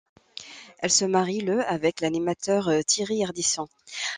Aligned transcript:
Elle 0.79 0.89
se 0.89 1.05
marie 1.05 1.41
le 1.41 1.63
avec 1.63 2.01
l'animateur 2.01 2.71
Thierry 2.87 3.23
Ardisson. 3.23 3.67